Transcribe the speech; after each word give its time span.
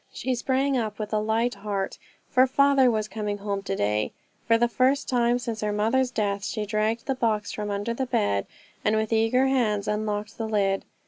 She 0.11 0.33
sprang 0.33 0.75
up 0.75 0.97
with 0.97 1.13
a 1.13 1.19
light 1.19 1.53
heart, 1.53 1.99
for 2.27 2.47
father 2.47 2.89
was 2.89 3.07
coming 3.07 3.37
home 3.37 3.61
to 3.61 3.75
day. 3.75 4.13
For 4.47 4.57
the 4.57 4.67
first 4.67 5.07
time 5.07 5.37
since 5.37 5.61
her 5.61 5.71
mother's 5.71 6.09
death 6.09 6.43
she 6.43 6.65
dragged 6.65 7.05
the 7.05 7.13
box 7.13 7.51
from 7.51 7.69
under 7.69 7.93
the 7.93 8.07
bed, 8.07 8.47
and 8.83 8.95
with 8.95 9.13
eager 9.13 9.45
hands 9.45 9.87
unlocked 9.87 10.39
the 10.39 10.47
lid. 10.49 10.85